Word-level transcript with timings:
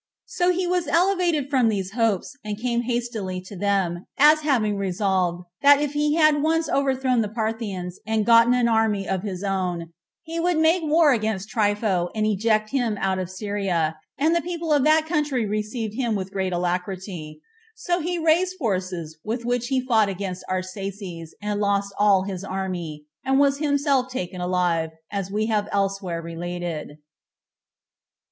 So 0.25 0.51
he 0.51 0.65
was 0.65 0.87
elevated 0.87 1.51
with 1.53 1.69
these 1.69 1.91
hopes, 1.91 2.35
and 2.43 2.57
came 2.59 2.81
hastily 2.81 3.39
to 3.41 3.55
them, 3.55 4.07
as 4.17 4.39
having 4.41 4.75
resolved, 4.75 5.43
that 5.61 5.79
if 5.79 5.93
he 5.93 6.15
had 6.15 6.41
once 6.41 6.67
overthrown 6.67 7.21
the 7.21 7.27
Parthians, 7.29 7.99
and 8.03 8.25
gotten 8.25 8.55
an 8.55 8.67
army 8.67 9.07
of 9.07 9.21
his 9.21 9.43
own, 9.43 9.91
he 10.23 10.39
would 10.39 10.57
make 10.57 10.81
war 10.81 11.13
against 11.13 11.49
Trypho, 11.51 12.09
and 12.15 12.25
eject 12.25 12.71
him 12.71 12.97
out 12.99 13.19
of 13.19 13.29
Syria; 13.29 13.95
and 14.17 14.35
the 14.35 14.41
people 14.41 14.73
of 14.73 14.83
that 14.85 15.05
country 15.05 15.45
received 15.45 15.93
him 15.93 16.15
with 16.15 16.31
great 16.33 16.51
alacrity. 16.51 17.39
So 17.75 17.99
he 18.01 18.17
raised 18.17 18.55
forces, 18.57 19.19
with 19.23 19.45
which 19.45 19.67
he 19.67 19.85
fought 19.85 20.09
against 20.09 20.43
Arsaces, 20.49 21.35
and 21.43 21.59
lost 21.59 21.93
all 21.99 22.23
his 22.23 22.43
army, 22.43 23.05
and 23.23 23.37
was 23.37 23.59
himself 23.59 24.09
taken 24.09 24.41
alive, 24.41 24.89
as 25.11 25.29
we 25.29 25.45
have 25.45 25.69
elsewhere 25.71 26.23
related. 26.23 26.97